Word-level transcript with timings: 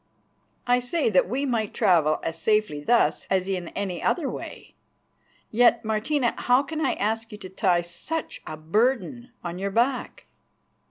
"I 0.65 0.79
say 0.79 1.11
that 1.11 1.29
we 1.29 1.45
might 1.45 1.75
travel 1.75 2.19
as 2.23 2.41
safely 2.41 2.83
thus 2.83 3.27
as 3.29 3.47
in 3.47 3.67
any 3.75 4.01
other 4.01 4.27
way. 4.27 4.73
Yet, 5.51 5.85
Martina, 5.85 6.33
how 6.35 6.63
can 6.63 6.83
I 6.83 6.93
ask 6.93 7.31
you 7.31 7.37
to 7.37 7.49
tie 7.49 7.81
such 7.81 8.41
a 8.47 8.57
burden 8.57 9.29
on 9.43 9.59
your 9.59 9.69
back?" 9.69 10.25